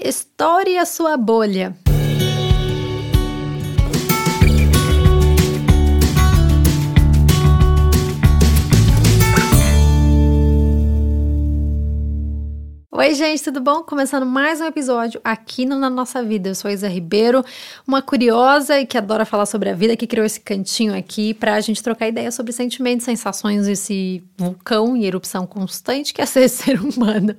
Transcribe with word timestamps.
Estoure 0.00 0.78
a 0.78 0.84
sua 0.84 1.16
bolha. 1.16 1.76
Oi, 13.08 13.14
gente, 13.14 13.42
tudo 13.42 13.58
bom? 13.58 13.82
Começando 13.82 14.26
mais 14.26 14.60
um 14.60 14.66
episódio 14.66 15.18
aqui 15.24 15.64
no 15.64 15.78
Na 15.78 15.88
Nossa 15.88 16.22
Vida. 16.22 16.50
Eu 16.50 16.54
sou 16.54 16.70
Isa 16.70 16.88
Ribeiro, 16.88 17.42
uma 17.86 18.02
curiosa 18.02 18.78
e 18.78 18.84
que 18.84 18.98
adora 18.98 19.24
falar 19.24 19.46
sobre 19.46 19.70
a 19.70 19.74
vida, 19.74 19.96
que 19.96 20.06
criou 20.06 20.26
esse 20.26 20.38
cantinho 20.38 20.94
aqui 20.94 21.32
para 21.32 21.54
a 21.54 21.60
gente 21.60 21.82
trocar 21.82 22.06
ideias 22.06 22.34
sobre 22.34 22.52
sentimentos, 22.52 23.06
sensações, 23.06 23.66
esse 23.66 24.22
vulcão 24.36 24.94
e 24.94 25.06
erupção 25.06 25.46
constante 25.46 26.12
que 26.12 26.20
é 26.20 26.26
ser 26.26 26.50
ser 26.52 26.78
humano. 26.78 27.34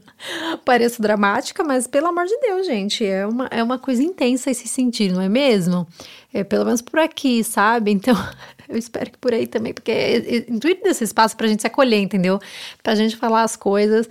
Pareço 0.66 1.04
dramática, 1.04 1.64
mas 1.64 1.86
pelo 1.86 2.08
amor 2.08 2.26
de 2.26 2.36
Deus, 2.40 2.66
gente, 2.66 3.06
é 3.06 3.28
uma, 3.28 3.46
é 3.52 3.62
uma 3.62 3.78
coisa 3.78 4.02
intensa 4.02 4.50
esse 4.50 4.68
sentir, 4.68 5.12
não 5.12 5.22
é 5.22 5.30
mesmo? 5.30 5.88
É, 6.34 6.44
pelo 6.44 6.66
menos 6.66 6.82
por 6.82 7.00
aqui, 7.00 7.44
sabe? 7.44 7.92
Então, 7.92 8.16
eu 8.68 8.76
espero 8.76 9.12
que 9.12 9.20
por 9.20 9.36
aí 9.36 9.46
também, 9.46 9.72
porque 9.72 9.92
é, 9.92 10.18
é, 10.18 10.38
intuito 10.50 10.82
desse 10.82 11.04
espaço 11.04 11.38
pra 11.38 11.48
gente 11.48 11.62
se 11.62 11.68
acolher, 11.68 12.02
entendeu? 12.02 12.40
Pra 12.82 12.96
gente 12.96 13.16
falar 13.16 13.44
as 13.44 13.56
coisas 13.56 14.10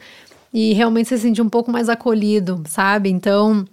e 0.53 0.73
realmente 0.73 1.09
se 1.09 1.19
sentir 1.19 1.43
um 1.43 1.49
pouco 1.49 1.71
mais 1.71 1.89
acolhido, 1.89 2.63
sabe? 2.67 3.11
Então, 3.11 3.65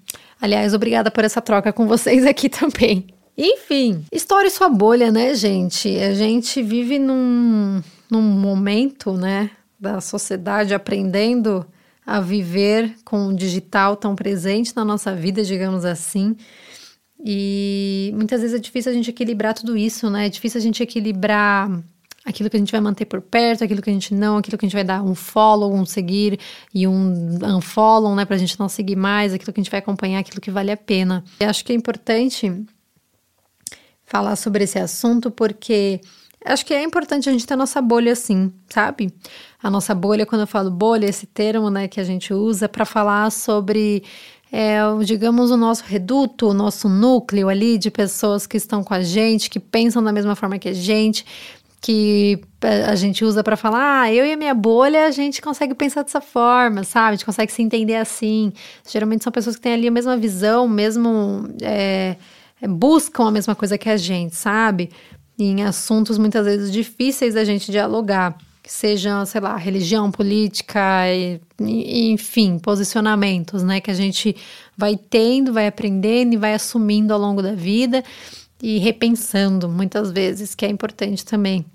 aliás, 0.42 0.74
obrigada 0.74 1.10
por 1.10 1.24
essa 1.24 1.42
troca 1.42 1.72
com 1.72 1.88
vocês 1.88 2.26
aqui 2.28 2.50
também. 2.50 3.08
Enfim, 3.38 4.06
estoure 4.12 4.50
sua 4.50 4.70
bolha, 4.70 5.12
né, 5.12 5.36
gente? 5.36 5.90
A 6.00 6.14
gente 6.14 6.62
vive 6.62 6.98
num, 6.98 7.82
num 8.10 8.22
momento, 8.22 9.14
né, 9.14 9.52
da 9.80 10.00
sociedade 10.00 10.74
aprendendo 10.74 11.66
a 12.06 12.22
viver 12.22 12.96
com 13.04 13.28
o 13.28 13.36
digital 13.36 13.96
tão 13.96 14.16
presente 14.16 14.74
na 14.76 14.86
nossa 14.86 15.14
vida, 15.14 15.44
digamos 15.44 15.84
assim. 15.84 16.36
E 17.26 18.12
muitas 18.16 18.42
vezes 18.42 18.56
é 18.56 18.60
difícil 18.60 18.92
a 18.92 18.96
gente 18.96 19.10
equilibrar 19.10 19.54
tudo 19.54 19.76
isso, 19.76 20.10
né? 20.10 20.28
É 20.28 20.30
difícil 20.30 20.60
a 20.60 20.62
gente 20.62 20.84
equilibrar 20.84 21.70
aquilo 22.26 22.50
que 22.50 22.58
a 22.58 22.60
gente 22.60 22.72
vai 22.72 22.82
manter 22.82 23.06
por 23.06 23.22
perto, 23.22 23.64
aquilo 23.64 23.82
que 23.82 23.90
a 23.90 23.94
gente 23.94 24.14
não, 24.14 24.38
aquilo 24.38 24.58
que 24.58 24.66
a 24.66 24.68
gente 24.68 24.76
vai 24.76 24.84
dar 24.84 25.04
um 25.04 25.14
follow, 25.14 25.72
um 25.74 25.86
seguir 25.86 26.40
e 26.74 26.88
um 26.88 27.38
unfollow, 27.44 28.16
né, 28.16 28.26
pra 28.26 28.36
gente 28.36 28.60
não 28.60 28.68
seguir 28.68 28.96
mais, 28.96 29.32
aquilo 29.32 29.54
que 29.54 29.60
a 29.60 29.64
gente 29.64 29.72
vai 29.72 29.80
acompanhar, 29.80 30.20
aquilo 30.20 30.42
que 30.42 30.50
vale 30.50 30.72
a 30.72 30.78
pena. 30.78 31.24
Eu 31.40 31.50
acho 31.50 31.64
que 31.64 31.72
é 31.72 31.76
importante 31.76 32.66
falar 34.04 34.36
sobre 34.36 34.64
esse 34.64 34.80
assunto 34.80 35.30
porque 35.30 36.02
acho 36.44 36.66
que 36.66 36.74
é 36.74 36.84
importante 36.84 37.30
a 37.30 37.32
gente 37.32 37.46
ter 37.46 37.54
a 37.54 37.58
nossa 37.58 37.82
bolha 37.82 38.12
assim, 38.12 38.52
sabe? 38.70 39.14
A 39.62 39.70
nossa 39.70 39.94
bolha, 39.94 40.26
quando 40.26 40.42
eu 40.42 40.48
falo 40.48 40.72
bolha, 40.72 41.06
esse 41.06 41.28
termo, 41.28 41.70
né, 41.70 41.88
que 41.88 42.00
a 42.00 42.04
gente 42.04 42.34
usa 42.34 42.68
para 42.68 42.86
falar 42.86 43.32
sobre 43.32 44.04
é, 44.52 44.80
digamos, 45.04 45.52
o 45.52 45.58
nosso 45.58 45.84
reduto, 45.86 46.48
o 46.48 46.54
nosso 46.54 46.88
núcleo 46.88 47.50
ali 47.50 47.78
de 47.78 47.92
pessoas 47.92 48.48
que 48.48 48.56
estão 48.58 48.84
com 48.84 48.94
a 48.94 49.02
gente, 49.02 49.50
que 49.50 49.60
pensam 49.60 50.02
da 50.02 50.14
mesma 50.14 50.36
forma 50.36 50.58
que 50.58 50.70
a 50.70 50.74
gente, 50.74 51.26
que 51.86 52.42
a 52.88 52.96
gente 52.96 53.24
usa 53.24 53.44
para 53.44 53.56
falar, 53.56 54.02
ah, 54.02 54.12
eu 54.12 54.26
e 54.26 54.34
a 54.34 54.38
minha 54.38 54.56
bolha, 54.56 55.06
a 55.06 55.12
gente 55.12 55.40
consegue 55.40 55.76
pensar 55.76 56.02
dessa 56.02 56.20
forma, 56.20 56.84
sabe? 56.84 57.10
A 57.10 57.12
gente 57.12 57.26
consegue 57.26 57.52
se 57.52 57.62
entender 57.62 57.96
assim. 57.96 58.52
Geralmente 58.90 59.24
são 59.24 59.32
pessoas 59.32 59.56
que 59.56 59.62
têm 59.62 59.74
ali 59.74 59.88
a 59.88 59.92
mesma 59.92 60.18
visão, 60.18 60.68
mesmo 60.68 61.48
é 61.62 62.16
buscam 62.68 63.28
a 63.28 63.32
mesma 63.32 63.54
coisa 63.54 63.78
que 63.78 63.88
a 63.88 63.98
gente, 63.98 64.36
sabe? 64.36 64.90
em 65.38 65.64
assuntos 65.64 66.18
muitas 66.18 66.46
vezes 66.46 66.72
difíceis 66.72 67.34
da 67.34 67.44
gente 67.44 67.72
dialogar, 67.72 68.38
que 68.64 68.72
sejam, 68.72 69.26
sei 69.26 69.42
lá, 69.42 69.56
religião, 69.58 70.10
política, 70.10 70.82
e, 71.14 71.40
enfim, 72.12 72.58
posicionamentos, 72.58 73.62
né? 73.62 73.80
Que 73.80 73.92
a 73.92 73.94
gente 73.94 74.36
vai 74.76 74.98
tendo, 74.98 75.54
vai 75.54 75.68
aprendendo 75.68 76.34
e 76.34 76.38
vai 76.38 76.54
assumindo 76.54 77.14
ao 77.14 77.20
longo 77.20 77.42
da 77.44 77.54
vida 77.54 78.04
e 78.62 78.80
repensando 78.80 79.70
muitas 79.70 80.10
vezes, 80.10 80.56
que 80.56 80.66
é 80.66 80.70
importante 80.70 81.24
também. 81.26 81.66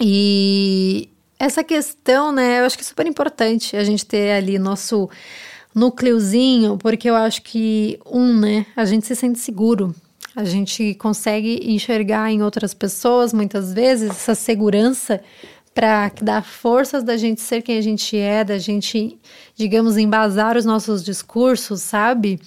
E 0.00 1.08
essa 1.38 1.64
questão, 1.64 2.32
né, 2.32 2.60
eu 2.60 2.64
acho 2.64 2.76
que 2.76 2.84
é 2.84 2.86
super 2.86 3.06
importante 3.06 3.76
a 3.76 3.82
gente 3.82 4.06
ter 4.06 4.32
ali 4.32 4.58
nosso 4.58 5.10
núcleozinho, 5.74 6.76
porque 6.78 7.10
eu 7.10 7.16
acho 7.16 7.42
que, 7.42 7.98
um, 8.06 8.32
né, 8.38 8.66
a 8.76 8.84
gente 8.84 9.06
se 9.06 9.16
sente 9.16 9.38
seguro. 9.38 9.94
A 10.36 10.44
gente 10.44 10.94
consegue 10.94 11.60
enxergar 11.64 12.30
em 12.30 12.42
outras 12.42 12.72
pessoas, 12.72 13.32
muitas 13.32 13.72
vezes, 13.72 14.10
essa 14.10 14.34
segurança 14.34 15.20
para 15.74 16.12
dar 16.22 16.44
forças 16.44 17.02
da 17.02 17.16
gente 17.16 17.40
ser 17.40 17.62
quem 17.62 17.76
a 17.76 17.82
gente 17.82 18.16
é, 18.16 18.44
da 18.44 18.58
gente, 18.58 19.18
digamos, 19.56 19.96
embasar 19.96 20.56
os 20.56 20.64
nossos 20.64 21.02
discursos, 21.02 21.80
sabe? 21.80 22.40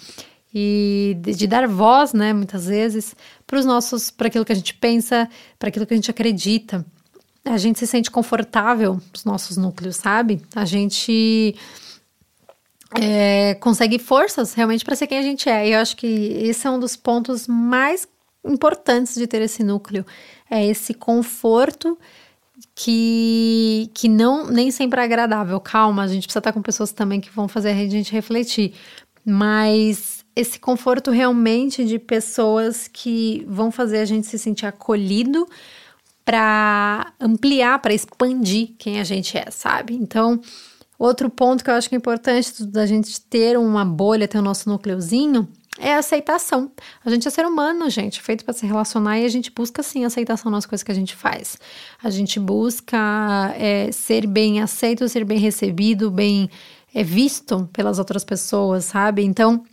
E 0.54 1.18
de, 1.20 1.34
de 1.34 1.48
dar 1.48 1.68
voz, 1.68 2.14
né, 2.14 2.32
muitas 2.32 2.66
vezes, 2.68 3.16
para 3.46 3.60
os 3.60 3.66
nossos, 3.66 4.10
para 4.10 4.28
aquilo 4.28 4.46
que 4.46 4.54
a 4.54 4.56
gente 4.56 4.74
pensa, 4.74 5.28
para 5.60 5.70
aquilo 5.70 5.86
que 5.86 5.94
a 5.94 5.98
gente 5.98 6.10
acredita 6.10 6.86
a 7.46 7.58
gente 7.58 7.78
se 7.78 7.86
sente 7.86 8.10
confortável 8.10 9.00
nos 9.14 9.24
nossos 9.24 9.56
núcleos, 9.56 9.98
sabe? 9.98 10.42
A 10.56 10.66
gente 10.66 11.56
é, 13.00 13.54
consegue 13.56 14.00
forças 14.00 14.54
realmente 14.54 14.84
para 14.84 14.96
ser 14.96 15.08
quem 15.08 15.20
a 15.20 15.22
gente 15.22 15.48
é. 15.48 15.68
E 15.68 15.74
eu 15.74 15.80
acho 15.80 15.96
que 15.96 16.08
esse 16.08 16.66
é 16.66 16.70
um 16.70 16.80
dos 16.80 16.96
pontos 16.96 17.48
mais 17.48 18.08
importantes 18.44 19.16
de 19.16 19.28
ter 19.28 19.42
esse 19.42 19.64
núcleo. 19.64 20.06
É 20.50 20.66
esse 20.66 20.94
conforto 20.94 21.98
que, 22.74 23.90
que 23.94 24.10
não 24.10 24.48
nem 24.48 24.72
sempre 24.72 25.00
é 25.00 25.04
agradável. 25.04 25.60
Calma, 25.60 26.04
a 26.04 26.08
gente 26.08 26.24
precisa 26.24 26.40
estar 26.40 26.54
com 26.54 26.62
pessoas 26.62 26.92
também 26.92 27.22
que 27.22 27.30
vão 27.30 27.48
fazer 27.48 27.70
a 27.70 27.74
gente 27.74 28.12
refletir. 28.12 28.74
Mas 29.24 30.26
esse 30.36 30.60
conforto 30.60 31.12
realmente 31.12 31.86
de 31.86 32.00
pessoas 32.00 32.88
que 32.88 33.46
vão 33.48 33.72
fazer 33.72 34.00
a 34.00 34.06
gente 34.06 34.28
se 34.28 34.38
sentir 34.38 34.66
acolhido 34.66 35.48
para 36.26 37.14
ampliar, 37.20 37.80
para 37.80 37.94
expandir 37.94 38.72
quem 38.80 39.00
a 39.00 39.04
gente 39.04 39.38
é, 39.38 39.50
sabe? 39.52 39.94
Então, 39.94 40.42
outro 40.98 41.30
ponto 41.30 41.64
que 41.64 41.70
eu 41.70 41.76
acho 41.76 41.88
que 41.88 41.96
é 41.96 41.98
importante 41.98 42.66
da 42.66 42.86
gente 42.88 43.22
ter 43.22 43.58
uma 43.58 43.86
bolha, 43.86 44.28
ter 44.28 44.40
o 44.40 44.42
nosso 44.42 44.68
núcleozinho, 44.68 45.48
é 45.78 45.94
a 45.94 46.00
aceitação. 46.00 46.72
A 47.04 47.10
gente 47.10 47.28
é 47.28 47.32
ser 47.32 47.46
humano, 47.46 47.90
gente, 47.90 48.22
feito 48.22 48.44
para 48.44 48.54
se 48.54 48.66
relacionar 48.66 49.20
e 49.20 49.26
a 49.26 49.30
gente 49.30 49.52
busca 49.52 49.84
sim 49.84 50.06
aceitação 50.06 50.50
nas 50.50 50.66
coisas 50.66 50.84
que 50.84 50.92
a 50.92 50.96
gente 50.96 51.16
faz. 51.16 51.58
A 52.02 52.10
gente 52.10 52.40
busca 52.40 53.54
é, 53.58 53.92
ser 53.92 54.26
bem 54.26 54.62
aceito, 54.62 55.08
ser 55.08 55.26
bem 55.26 55.38
recebido, 55.38 56.10
bem 56.10 56.50
é, 56.94 57.04
visto 57.04 57.70
pelas 57.74 58.00
outras 58.00 58.24
pessoas, 58.24 58.86
sabe? 58.86 59.24
Então, 59.24 59.64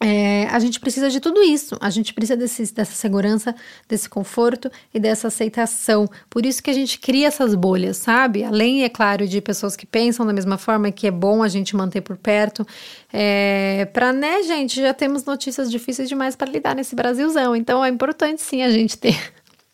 é, 0.00 0.46
a 0.50 0.58
gente 0.58 0.80
precisa 0.80 1.08
de 1.08 1.20
tudo 1.20 1.42
isso, 1.42 1.76
a 1.80 1.88
gente 1.88 2.12
precisa 2.12 2.36
desse, 2.36 2.74
dessa 2.74 2.94
segurança, 2.94 3.54
desse 3.88 4.08
conforto 4.08 4.70
e 4.92 4.98
dessa 4.98 5.28
aceitação. 5.28 6.08
Por 6.28 6.44
isso 6.44 6.62
que 6.62 6.70
a 6.70 6.74
gente 6.74 6.98
cria 6.98 7.28
essas 7.28 7.54
bolhas, 7.54 7.98
sabe? 7.98 8.42
Além, 8.42 8.82
é 8.82 8.88
claro, 8.88 9.26
de 9.26 9.40
pessoas 9.40 9.76
que 9.76 9.86
pensam 9.86 10.26
da 10.26 10.32
mesma 10.32 10.58
forma 10.58 10.90
que 10.90 11.06
é 11.06 11.10
bom 11.10 11.42
a 11.42 11.48
gente 11.48 11.76
manter 11.76 12.00
por 12.00 12.16
perto. 12.16 12.66
É, 13.12 13.88
para, 13.92 14.12
né, 14.12 14.42
gente, 14.42 14.80
já 14.80 14.92
temos 14.92 15.24
notícias 15.24 15.70
difíceis 15.70 16.08
demais 16.08 16.34
para 16.34 16.50
lidar 16.50 16.74
nesse 16.74 16.96
Brasilzão. 16.96 17.54
Então 17.54 17.84
é 17.84 17.88
importante 17.88 18.42
sim 18.42 18.62
a 18.62 18.70
gente 18.70 18.98
ter 18.98 19.16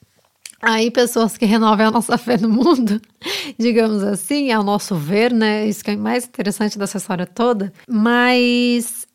aí 0.60 0.90
pessoas 0.90 1.38
que 1.38 1.46
renovem 1.46 1.86
a 1.86 1.90
nossa 1.90 2.18
fé 2.18 2.36
no 2.36 2.50
mundo, 2.50 3.00
digamos 3.58 4.02
assim, 4.02 4.52
ao 4.52 4.62
nosso 4.62 4.94
ver, 4.94 5.32
né? 5.32 5.66
Isso 5.66 5.82
que 5.82 5.92
é 5.92 5.96
mais 5.96 6.24
interessante 6.26 6.78
dessa 6.78 6.98
história 6.98 7.26
toda. 7.26 7.72
Mas 7.88 9.08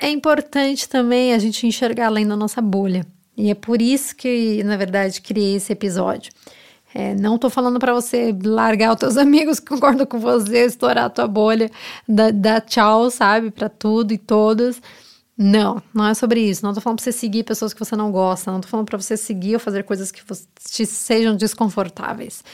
é 0.00 0.08
importante 0.08 0.88
também 0.88 1.34
a 1.34 1.38
gente 1.38 1.66
enxergar 1.66 2.06
além 2.06 2.26
da 2.26 2.34
nossa 2.34 2.60
bolha. 2.60 3.06
E 3.36 3.50
é 3.50 3.54
por 3.54 3.80
isso 3.80 4.16
que, 4.16 4.62
na 4.64 4.76
verdade, 4.76 5.20
criei 5.20 5.56
esse 5.56 5.72
episódio. 5.72 6.32
É, 6.92 7.14
não 7.14 7.38
tô 7.38 7.48
falando 7.48 7.78
para 7.78 7.94
você 7.94 8.36
largar 8.42 8.92
os 8.92 8.98
teus 8.98 9.16
amigos 9.18 9.60
que 9.60 9.66
concordam 9.66 10.06
com 10.06 10.18
você, 10.18 10.64
estourar 10.64 11.04
a 11.04 11.10
tua 11.10 11.28
bolha, 11.28 11.70
dar, 12.08 12.32
dar 12.32 12.60
tchau, 12.60 13.10
sabe, 13.10 13.50
para 13.50 13.68
tudo 13.68 14.12
e 14.12 14.18
todos. 14.18 14.80
Não, 15.36 15.82
não 15.94 16.06
é 16.06 16.14
sobre 16.14 16.40
isso. 16.40 16.64
Não 16.64 16.74
tô 16.74 16.80
falando 16.80 16.98
pra 16.98 17.04
você 17.04 17.12
seguir 17.12 17.44
pessoas 17.44 17.72
que 17.72 17.80
você 17.80 17.96
não 17.96 18.10
gosta. 18.10 18.52
Não 18.52 18.60
tô 18.60 18.68
falando 18.68 18.86
pra 18.86 18.98
você 18.98 19.16
seguir 19.16 19.54
ou 19.54 19.60
fazer 19.60 19.84
coisas 19.84 20.10
que 20.10 20.22
te 20.70 20.84
sejam 20.84 21.34
desconfortáveis. 21.34 22.44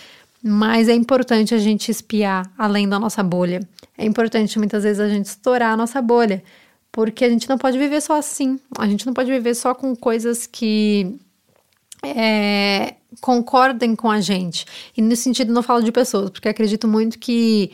Mas 0.41 0.89
é 0.89 0.95
importante 0.95 1.53
a 1.53 1.59
gente 1.59 1.91
espiar 1.91 2.49
além 2.57 2.89
da 2.89 3.01
nossa 3.01 3.25
bolha. 3.25 3.61
É 3.99 4.05
importante 4.05 4.57
muitas 4.59 4.85
vezes 4.85 5.01
a 5.01 5.09
gente 5.09 5.27
estourar 5.27 5.73
a 5.73 5.77
nossa 5.77 6.01
bolha 6.01 6.45
porque 6.97 7.27
a 7.27 7.29
gente 7.29 7.47
não 7.47 7.59
pode 7.59 7.77
viver 7.77 8.01
só 8.01 8.15
assim. 8.15 8.59
A 8.79 8.89
gente 8.89 9.05
não 9.05 9.13
pode 9.13 9.31
viver 9.31 9.55
só 9.55 9.75
com 9.75 9.95
coisas 9.95 10.47
que 10.47 11.15
é, 12.03 12.95
concordem 13.21 13.95
com 13.95 14.11
a 14.11 14.19
gente. 14.19 14.65
E 14.97 15.03
nesse 15.03 15.25
sentido, 15.25 15.53
não 15.53 15.63
falo 15.63 15.83
de 15.83 15.93
pessoas, 15.93 16.31
porque 16.31 16.49
acredito 16.49 16.89
muito 16.89 17.19
que 17.19 17.71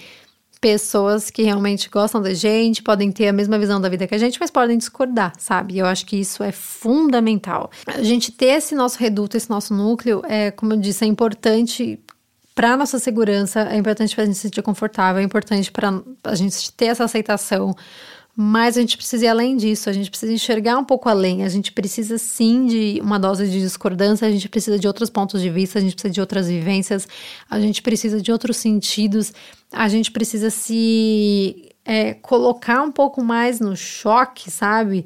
pessoas 0.61 1.31
que 1.31 1.45
realmente 1.45 1.89
gostam 1.89 2.21
da 2.21 2.35
gente 2.35 2.83
podem 2.83 3.13
ter 3.13 3.29
a 3.29 3.33
mesma 3.33 3.57
visão 3.61 3.81
da 3.81 3.89
vida 3.89 4.09
que 4.09 4.15
a 4.17 4.19
gente, 4.19 4.41
mas 4.41 4.51
podem 4.51 4.77
discordar, 4.77 5.33
sabe? 5.39 5.79
Eu 5.79 5.87
acho 5.87 6.05
que 6.05 6.17
isso 6.17 6.43
é 6.43 6.51
fundamental. 6.51 7.71
A 7.87 8.03
gente 8.03 8.33
ter 8.33 8.47
esse 8.47 8.75
nosso 8.75 8.99
reduto, 8.99 9.37
esse 9.37 9.49
nosso 9.49 9.73
núcleo, 9.73 10.21
é, 10.29 10.51
como 10.51 10.73
eu 10.73 10.77
disse, 10.79 11.05
é 11.05 11.07
importante 11.07 12.01
para 12.57 12.77
nossa 12.77 12.99
segurança, 12.99 13.69
é 13.71 13.77
importante 13.77 14.17
para 14.17 14.25
a 14.25 14.27
gente 14.27 14.35
se 14.35 14.43
sentir 14.43 14.63
confortável, 14.63 15.23
é 15.23 15.25
importante 15.25 15.71
para 15.71 16.03
a 16.25 16.35
gente 16.35 16.73
ter 16.73 16.87
essa 16.87 17.05
aceitação 17.05 17.73
mas 18.35 18.79
a 18.79 18.81
gente 18.81 18.97
precisa 18.97 19.27
ir 19.27 19.29
além 19.29 19.57
disso, 19.57 19.91
a 19.91 19.93
gente 19.93 20.09
precisa 20.09 20.33
enxergar 20.33 20.79
um 20.79 20.85
pouco 20.85 21.09
além, 21.09 21.45
a 21.45 21.49
gente 21.51 21.71
precisa 21.71 22.17
sim 22.17 22.67
de 22.67 22.99
uma 23.03 23.19
dose 23.19 23.47
de 23.47 23.61
discordância, 23.61 24.27
a 24.27 24.31
gente 24.31 24.49
precisa 24.49 24.79
de 24.79 24.87
outros 24.87 25.11
pontos 25.11 25.43
de 25.43 25.51
vista, 25.51 25.79
a 25.79 25.83
gente 25.83 25.95
precisa 25.95 26.15
de 26.15 26.21
outras 26.21 26.49
vivências, 26.49 27.07
a 27.51 27.61
gente 27.61 27.83
precisa 27.83 28.23
de 28.23 28.33
outros 28.33 28.57
sentidos, 28.57 29.35
a 29.71 29.87
gente 29.87 30.11
precisa 30.11 30.49
se 30.49 31.71
é, 31.85 32.15
colocar 32.15 32.83
um 32.83 32.91
pouco 32.91 33.23
mais 33.23 33.61
no 33.61 33.77
choque, 33.77 34.51
sabe? 34.51 35.05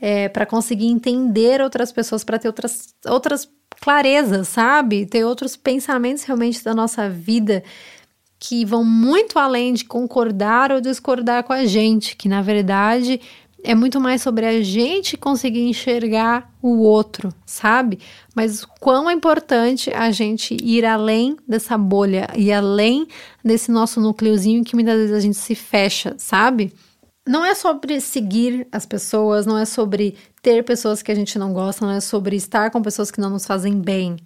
É, 0.00 0.28
para 0.28 0.46
conseguir 0.46 0.86
entender 0.86 1.60
outras 1.60 1.90
pessoas, 1.90 2.22
para 2.22 2.38
ter 2.38 2.46
outras, 2.46 2.94
outras 3.04 3.48
clarezas, 3.80 4.46
sabe? 4.46 5.06
Ter 5.06 5.24
outros 5.24 5.56
pensamentos 5.56 6.22
realmente 6.22 6.62
da 6.62 6.72
nossa 6.72 7.08
vida 7.10 7.64
que 8.40 8.64
vão 8.64 8.82
muito 8.82 9.38
além 9.38 9.74
de 9.74 9.84
concordar 9.84 10.72
ou 10.72 10.80
discordar 10.80 11.44
com 11.44 11.52
a 11.52 11.66
gente, 11.66 12.16
que 12.16 12.26
na 12.26 12.40
verdade 12.40 13.20
é 13.62 13.74
muito 13.74 14.00
mais 14.00 14.22
sobre 14.22 14.46
a 14.46 14.62
gente 14.62 15.18
conseguir 15.18 15.68
enxergar 15.68 16.50
o 16.62 16.78
outro, 16.78 17.28
sabe? 17.44 17.98
Mas 18.34 18.64
quão 18.80 19.10
é 19.10 19.12
importante 19.12 19.92
a 19.92 20.10
gente 20.10 20.56
ir 20.62 20.86
além 20.86 21.36
dessa 21.46 21.76
bolha 21.76 22.28
e 22.34 22.50
além 22.50 23.06
desse 23.44 23.70
nosso 23.70 24.00
núcleozinho 24.00 24.64
que 24.64 24.74
muitas 24.74 24.96
vezes 24.96 25.14
a 25.14 25.20
gente 25.20 25.36
se 25.36 25.54
fecha, 25.54 26.14
sabe? 26.16 26.72
Não 27.28 27.44
é 27.44 27.54
sobre 27.54 28.00
seguir 28.00 28.66
as 28.72 28.86
pessoas, 28.86 29.44
não 29.44 29.58
é 29.58 29.66
sobre 29.66 30.16
ter 30.40 30.64
pessoas 30.64 31.02
que 31.02 31.12
a 31.12 31.14
gente 31.14 31.38
não 31.38 31.52
gosta, 31.52 31.84
não 31.84 31.92
é 31.92 32.00
sobre 32.00 32.36
estar 32.36 32.70
com 32.70 32.80
pessoas 32.80 33.10
que 33.10 33.20
não 33.20 33.28
nos 33.28 33.44
fazem 33.44 33.78
bem. 33.78 34.16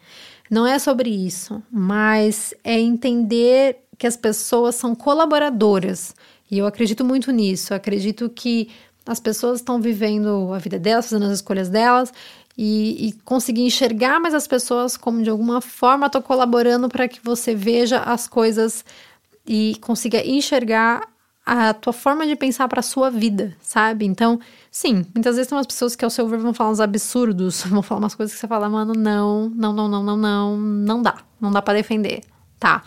Não 0.51 0.67
é 0.67 0.79
sobre 0.79 1.11
isso, 1.11 1.63
mas 1.73 2.55
é 2.63 2.79
entender 2.79 3.79
que 3.99 4.07
as 4.07 4.17
pessoas 4.17 4.75
são 4.75 4.95
colaboradoras. 4.95 6.15
E 6.51 6.59
eu 6.59 6.67
acredito 6.67 7.05
muito 7.05 7.31
nisso. 7.31 7.73
Eu 7.73 7.77
acredito 7.77 8.29
que 8.29 8.71
as 9.07 9.21
pessoas 9.21 9.61
estão 9.61 9.81
vivendo 9.81 10.53
a 10.53 10.59
vida 10.59 10.79
delas, 10.79 11.07
fazendo 11.07 11.27
as 11.27 11.33
escolhas 11.33 11.69
delas, 11.69 12.13
e, 12.57 13.09
e 13.09 13.13
conseguir 13.25 13.63
enxergar 13.63 14.21
mais 14.21 14.35
as 14.35 14.47
pessoas 14.47 14.97
como 14.97 15.23
de 15.23 15.31
alguma 15.31 15.61
forma 15.61 16.07
estou 16.07 16.23
colaborando 16.23 16.89
para 16.89 17.09
que 17.09 17.21
você 17.23 17.55
veja 17.55 17.99
as 17.99 18.29
coisas 18.29 18.85
e 19.47 19.77
consiga 19.81 20.25
enxergar 20.25 21.09
a 21.45 21.75
tua 21.75 21.93
forma 21.93 22.27
de 22.27 22.35
pensar 22.37 22.67
para 22.69 22.81
a 22.81 22.83
sua 22.83 23.11
vida, 23.11 23.55
sabe? 23.61 24.07
Então, 24.07 24.41
sim, 24.71 25.05
muitas 25.15 25.37
vezes 25.37 25.49
tem 25.49 25.59
umas 25.59 25.67
pessoas 25.67 25.95
que 25.95 26.03
ao 26.05 26.11
seu 26.11 26.27
ver 26.27 26.39
vão 26.39 26.55
falar 26.55 26.71
uns 26.71 26.81
absurdos, 26.81 27.65
vão 27.69 27.83
falar 27.83 28.01
umas 28.01 28.15
coisas 28.15 28.35
que 28.35 28.41
você 28.41 28.49
fala, 28.49 28.69
mano, 28.69 28.95
não, 28.95 29.51
não, 29.51 29.73
não, 29.73 29.89
não, 29.89 30.03
não, 30.03 30.17
não, 30.17 30.57
não 30.57 31.03
dá, 31.03 31.19
não 31.39 31.51
dá 31.51 31.61
para 31.61 31.75
defender, 31.75 32.23
tá? 32.59 32.83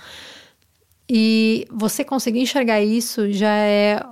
E 1.09 1.65
você 1.71 2.03
conseguir 2.03 2.41
enxergar 2.41 2.81
isso 2.81 3.31
já 3.31 3.55
é 3.55 4.03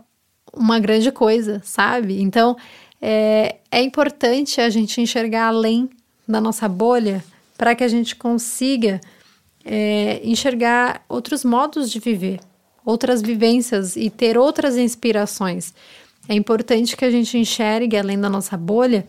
uma 0.53 0.79
grande 0.79 1.11
coisa, 1.11 1.61
sabe? 1.63 2.21
Então 2.21 2.55
é, 3.01 3.57
é 3.69 3.81
importante 3.81 4.61
a 4.61 4.69
gente 4.69 5.01
enxergar 5.01 5.47
além 5.47 5.89
da 6.27 6.39
nossa 6.39 6.67
bolha 6.67 7.23
para 7.57 7.75
que 7.75 7.83
a 7.83 7.87
gente 7.87 8.15
consiga 8.15 9.01
é, 9.63 10.21
enxergar 10.23 11.03
outros 11.09 11.43
modos 11.43 11.91
de 11.91 11.99
viver, 11.99 12.39
outras 12.85 13.21
vivências 13.21 13.95
e 13.95 14.09
ter 14.09 14.37
outras 14.37 14.77
inspirações. 14.77 15.73
É 16.27 16.33
importante 16.33 16.95
que 16.95 17.05
a 17.05 17.11
gente 17.11 17.37
enxergue 17.37 17.97
além 17.97 18.19
da 18.19 18.29
nossa 18.29 18.57
bolha 18.57 19.07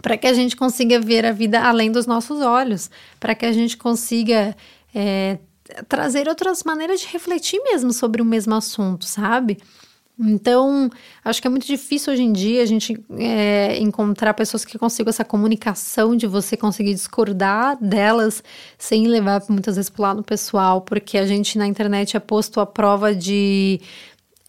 para 0.00 0.16
que 0.16 0.26
a 0.26 0.34
gente 0.34 0.54
consiga 0.54 1.00
ver 1.00 1.24
a 1.24 1.32
vida 1.32 1.60
além 1.62 1.90
dos 1.90 2.06
nossos 2.06 2.40
olhos, 2.40 2.90
para 3.18 3.34
que 3.34 3.46
a 3.46 3.52
gente 3.52 3.76
consiga 3.76 4.54
é, 4.94 5.38
trazer 5.88 6.28
outras 6.28 6.62
maneiras 6.62 7.00
de 7.00 7.06
refletir 7.08 7.60
mesmo 7.62 7.92
sobre 7.92 8.20
o 8.20 8.24
mesmo 8.24 8.54
assunto, 8.54 9.04
sabe? 9.04 9.58
Então, 10.18 10.88
acho 11.24 11.40
que 11.40 11.48
é 11.48 11.50
muito 11.50 11.66
difícil 11.66 12.12
hoje 12.12 12.22
em 12.22 12.32
dia 12.32 12.62
a 12.62 12.66
gente 12.66 12.96
é, 13.18 13.76
encontrar 13.80 14.32
pessoas 14.34 14.64
que 14.64 14.78
consigam 14.78 15.10
essa 15.10 15.24
comunicação 15.24 16.14
de 16.14 16.26
você 16.26 16.56
conseguir 16.56 16.94
discordar 16.94 17.76
delas 17.80 18.42
sem 18.78 19.08
levar 19.08 19.42
muitas 19.48 19.74
vezes 19.74 19.90
para 19.90 20.00
o 20.00 20.02
lado 20.02 20.22
pessoal, 20.22 20.80
porque 20.82 21.18
a 21.18 21.26
gente 21.26 21.58
na 21.58 21.66
internet 21.66 22.16
é 22.16 22.20
posto 22.20 22.60
à 22.60 22.66
prova 22.66 23.14
de. 23.14 23.80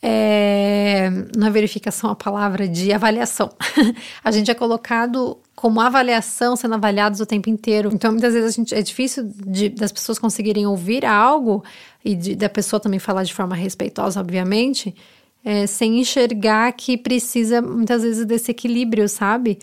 É, 0.07 1.09
na 1.35 1.49
verificação 1.49 2.11
a 2.11 2.15
palavra 2.15 2.67
de 2.67 2.93
avaliação. 2.93 3.49
a 4.23 4.29
gente 4.29 4.51
é 4.51 4.53
colocado 4.53 5.39
como 5.55 5.79
avaliação 5.79 6.55
sendo 6.55 6.75
avaliados 6.75 7.19
o 7.21 7.25
tempo 7.25 7.49
inteiro. 7.49 7.89
Então, 7.93 8.11
muitas 8.11 8.33
vezes 8.33 8.53
a 8.53 8.55
gente, 8.55 8.75
é 8.75 8.81
difícil 8.81 9.23
de, 9.23 9.69
das 9.69 9.91
pessoas 9.91 10.19
conseguirem 10.19 10.67
ouvir 10.67 11.05
algo 11.05 11.63
e 12.03 12.13
de, 12.13 12.35
da 12.35 12.49
pessoa 12.49 12.79
também 12.79 12.99
falar 12.99 13.23
de 13.23 13.33
forma 13.33 13.55
respeitosa, 13.55 14.19
obviamente, 14.19 14.93
é, 15.43 15.65
sem 15.65 15.99
enxergar 15.99 16.71
que 16.73 16.97
precisa 16.97 17.61
muitas 17.61 18.03
vezes 18.03 18.25
desse 18.25 18.51
equilíbrio, 18.51 19.07
sabe? 19.07 19.59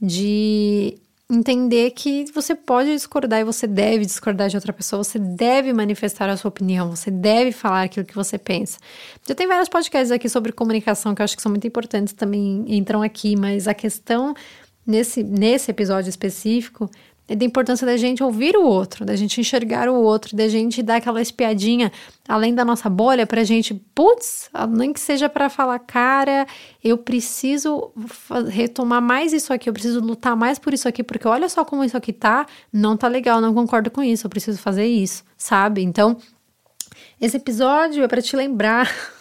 De 0.00 0.98
entender 1.30 1.92
que 1.92 2.24
você 2.34 2.54
pode 2.54 2.90
discordar 2.90 3.40
e 3.40 3.44
você 3.44 3.66
deve 3.66 4.04
discordar 4.04 4.48
de 4.48 4.56
outra 4.56 4.72
pessoa, 4.72 5.04
você 5.04 5.18
deve 5.18 5.72
manifestar 5.72 6.28
a 6.28 6.36
sua 6.36 6.48
opinião, 6.48 6.90
você 6.90 7.10
deve 7.10 7.52
falar 7.52 7.84
aquilo 7.84 8.04
que 8.04 8.14
você 8.14 8.36
pensa. 8.36 8.78
Já 9.26 9.34
tem 9.34 9.46
vários 9.46 9.68
podcasts 9.68 10.10
aqui 10.10 10.28
sobre 10.28 10.50
comunicação 10.50 11.14
que 11.14 11.22
eu 11.22 11.24
acho 11.24 11.36
que 11.36 11.42
são 11.42 11.50
muito 11.50 11.66
importantes 11.66 12.12
também 12.12 12.64
entram 12.66 13.00
aqui, 13.00 13.36
mas 13.36 13.68
a 13.68 13.74
questão 13.74 14.34
nesse, 14.86 15.22
nesse 15.22 15.70
episódio 15.70 16.08
específico 16.08 16.90
é 17.30 17.36
da 17.36 17.44
importância 17.44 17.86
da 17.86 17.96
gente 17.96 18.24
ouvir 18.24 18.56
o 18.56 18.64
outro, 18.64 19.04
da 19.04 19.14
gente 19.14 19.40
enxergar 19.40 19.88
o 19.88 19.94
outro, 19.94 20.36
da 20.36 20.48
gente 20.48 20.82
dar 20.82 20.96
aquela 20.96 21.22
espiadinha 21.22 21.92
além 22.26 22.52
da 22.52 22.64
nossa 22.64 22.90
bolha 22.90 23.24
pra 23.24 23.44
gente, 23.44 23.72
putz, 23.94 24.50
nem 24.68 24.92
que 24.92 24.98
seja 24.98 25.28
para 25.28 25.48
falar, 25.48 25.78
cara, 25.78 26.44
eu 26.82 26.98
preciso 26.98 27.92
retomar 28.48 29.00
mais 29.00 29.32
isso 29.32 29.52
aqui, 29.52 29.68
eu 29.68 29.72
preciso 29.72 30.00
lutar 30.00 30.34
mais 30.34 30.58
por 30.58 30.74
isso 30.74 30.88
aqui, 30.88 31.04
porque 31.04 31.28
olha 31.28 31.48
só 31.48 31.64
como 31.64 31.84
isso 31.84 31.96
aqui 31.96 32.12
tá, 32.12 32.46
não 32.72 32.96
tá 32.96 33.06
legal, 33.06 33.40
não 33.40 33.54
concordo 33.54 33.92
com 33.92 34.02
isso, 34.02 34.26
eu 34.26 34.30
preciso 34.30 34.58
fazer 34.58 34.86
isso, 34.86 35.22
sabe? 35.36 35.82
Então, 35.82 36.16
esse 37.20 37.36
episódio 37.36 38.02
é 38.02 38.08
para 38.08 38.20
te 38.20 38.34
lembrar 38.34 38.92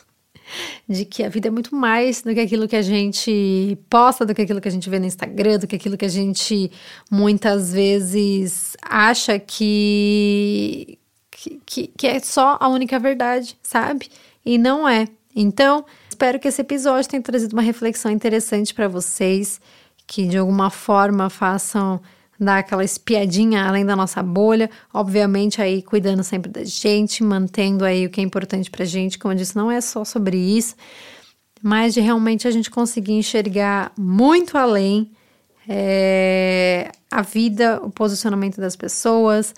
de 0.87 1.05
que 1.05 1.23
a 1.23 1.29
vida 1.29 1.47
é 1.47 1.51
muito 1.51 1.75
mais 1.75 2.21
do 2.21 2.33
que 2.33 2.39
aquilo 2.39 2.67
que 2.67 2.75
a 2.75 2.81
gente 2.81 3.77
posta, 3.89 4.25
do 4.25 4.33
que 4.33 4.41
aquilo 4.41 4.61
que 4.61 4.67
a 4.67 4.71
gente 4.71 4.89
vê 4.89 4.99
no 4.99 5.05
Instagram, 5.05 5.59
do 5.59 5.67
que 5.67 5.75
aquilo 5.75 5.97
que 5.97 6.05
a 6.05 6.09
gente 6.09 6.71
muitas 7.09 7.73
vezes 7.73 8.75
acha 8.81 9.39
que, 9.39 10.97
que, 11.65 11.87
que 11.87 12.07
é 12.07 12.19
só 12.19 12.57
a 12.59 12.67
única 12.67 12.99
verdade, 12.99 13.57
sabe? 13.61 14.09
E 14.45 14.57
não 14.57 14.87
é. 14.87 15.07
Então, 15.35 15.85
espero 16.09 16.39
que 16.39 16.47
esse 16.47 16.61
episódio 16.61 17.09
tenha 17.09 17.21
trazido 17.21 17.53
uma 17.53 17.61
reflexão 17.61 18.11
interessante 18.11 18.73
para 18.73 18.87
vocês, 18.87 19.61
que 20.07 20.27
de 20.27 20.37
alguma 20.37 20.69
forma 20.69 21.29
façam 21.29 22.01
dar 22.39 22.59
aquela 22.59 22.83
espiadinha 22.83 23.65
além 23.65 23.85
da 23.85 23.95
nossa 23.95 24.23
bolha, 24.23 24.69
obviamente 24.93 25.61
aí 25.61 25.81
cuidando 25.81 26.23
sempre 26.23 26.49
da 26.49 26.63
gente, 26.63 27.23
mantendo 27.23 27.83
aí 27.83 28.05
o 28.05 28.09
que 28.09 28.21
é 28.21 28.23
importante 28.23 28.71
pra 28.71 28.85
gente, 28.85 29.19
como 29.19 29.33
eu 29.33 29.37
disse, 29.37 29.55
não 29.55 29.69
é 29.69 29.81
só 29.81 30.05
sobre 30.05 30.37
isso, 30.37 30.75
mas 31.61 31.93
de 31.93 31.99
realmente 31.99 32.47
a 32.47 32.51
gente 32.51 32.71
conseguir 32.71 33.13
enxergar 33.13 33.91
muito 33.97 34.57
além 34.57 35.11
é, 35.67 36.91
a 37.11 37.21
vida, 37.21 37.79
o 37.83 37.91
posicionamento 37.91 38.61
das 38.61 38.75
pessoas 38.75 39.53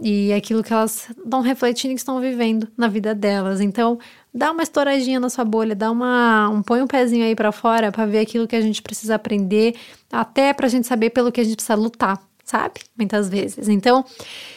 e 0.00 0.32
aquilo 0.32 0.62
que 0.62 0.72
elas 0.72 1.10
estão 1.10 1.40
refletindo 1.40 1.94
que 1.94 2.00
estão 2.00 2.20
vivendo 2.20 2.66
na 2.76 2.88
vida 2.88 3.14
delas. 3.14 3.60
Então, 3.60 3.98
dá 4.32 4.50
uma 4.50 4.62
estouradinha 4.62 5.20
na 5.20 5.28
sua 5.28 5.44
bolha, 5.44 5.74
dá 5.74 5.90
uma, 5.90 6.48
um 6.48 6.62
põe 6.62 6.80
um 6.80 6.86
pezinho 6.86 7.24
aí 7.24 7.34
para 7.34 7.52
fora 7.52 7.92
para 7.92 8.06
ver 8.06 8.20
aquilo 8.20 8.48
que 8.48 8.56
a 8.56 8.60
gente 8.60 8.80
precisa 8.80 9.16
aprender, 9.16 9.74
até 10.10 10.52
pra 10.52 10.68
gente 10.68 10.86
saber 10.86 11.10
pelo 11.10 11.30
que 11.30 11.40
a 11.40 11.44
gente 11.44 11.56
precisa 11.56 11.74
lutar, 11.74 12.18
sabe? 12.44 12.80
Muitas 12.96 13.28
vezes. 13.28 13.68
Então, 13.68 14.02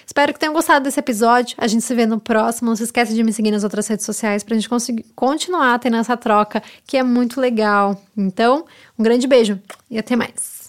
espero 0.06 0.34
que 0.34 0.40
tenham 0.40 0.54
gostado 0.54 0.86
desse 0.86 1.00
episódio. 1.00 1.56
A 1.58 1.68
gente 1.68 1.84
se 1.84 1.94
vê 1.94 2.06
no 2.06 2.20
próximo. 2.20 2.70
Não 2.70 2.76
se 2.76 2.84
esqueça 2.84 3.14
de 3.14 3.22
me 3.22 3.34
seguir 3.34 3.52
nas 3.52 3.66
outras 3.66 3.86
redes 3.88 4.06
sociais 4.06 4.44
pra 4.44 4.56
gente 4.56 4.70
conseguir 4.70 5.06
continuar 5.14 5.78
tendo 5.80 5.98
essa 5.98 6.16
troca, 6.16 6.64
que 6.88 6.96
é 6.96 7.04
muito 7.04 7.42
legal. 7.42 8.02
Então, 8.16 8.66
um 8.98 9.04
grande 9.04 9.28
beijo 9.28 9.60
e 9.92 10.00
até 10.00 10.16
mais. 10.16 10.63